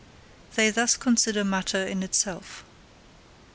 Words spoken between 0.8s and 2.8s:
consider matter in itself.